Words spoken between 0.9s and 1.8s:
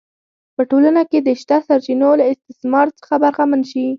کې د شته